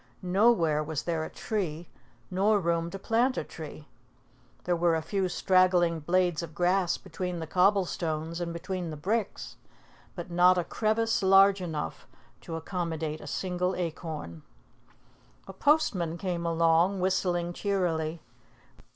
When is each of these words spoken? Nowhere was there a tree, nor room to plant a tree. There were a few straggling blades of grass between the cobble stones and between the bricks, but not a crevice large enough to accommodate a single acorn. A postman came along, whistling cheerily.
Nowhere 0.23 0.83
was 0.83 1.03
there 1.03 1.23
a 1.23 1.29
tree, 1.29 1.87
nor 2.31 2.59
room 2.59 2.89
to 2.89 2.97
plant 2.97 3.37
a 3.37 3.43
tree. 3.43 3.87
There 4.63 4.75
were 4.75 4.95
a 4.95 5.01
few 5.03 5.29
straggling 5.29 5.99
blades 5.99 6.41
of 6.41 6.55
grass 6.55 6.97
between 6.97 7.37
the 7.37 7.45
cobble 7.45 7.85
stones 7.85 8.41
and 8.41 8.51
between 8.51 8.89
the 8.89 8.97
bricks, 8.97 9.57
but 10.15 10.31
not 10.31 10.57
a 10.57 10.63
crevice 10.63 11.21
large 11.21 11.61
enough 11.61 12.07
to 12.41 12.55
accommodate 12.55 13.21
a 13.21 13.27
single 13.27 13.75
acorn. 13.75 14.41
A 15.47 15.53
postman 15.53 16.17
came 16.17 16.47
along, 16.47 16.99
whistling 16.99 17.53
cheerily. 17.53 18.23